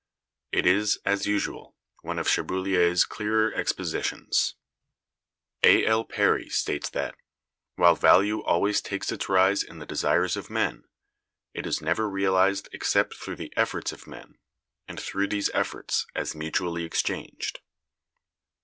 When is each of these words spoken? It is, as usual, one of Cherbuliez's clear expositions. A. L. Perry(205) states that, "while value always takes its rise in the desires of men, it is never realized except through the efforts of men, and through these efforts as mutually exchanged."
It 0.51 0.65
is, 0.65 0.97
as 1.05 1.27
usual, 1.27 1.75
one 2.01 2.17
of 2.17 2.25
Cherbuliez's 2.27 3.05
clear 3.05 3.53
expositions. 3.53 4.55
A. 5.61 5.85
L. 5.85 6.05
Perry(205) 6.05 6.51
states 6.53 6.89
that, 6.89 7.13
"while 7.75 7.93
value 7.93 8.41
always 8.41 8.81
takes 8.81 9.11
its 9.11 9.29
rise 9.29 9.61
in 9.61 9.77
the 9.77 9.85
desires 9.85 10.35
of 10.35 10.49
men, 10.49 10.85
it 11.53 11.67
is 11.67 11.83
never 11.83 12.09
realized 12.09 12.67
except 12.71 13.13
through 13.13 13.35
the 13.35 13.53
efforts 13.55 13.91
of 13.91 14.07
men, 14.07 14.39
and 14.87 14.99
through 14.99 15.27
these 15.27 15.51
efforts 15.53 16.07
as 16.15 16.33
mutually 16.33 16.83
exchanged." 16.83 17.59